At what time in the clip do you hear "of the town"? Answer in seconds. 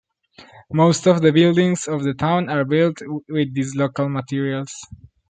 1.87-2.49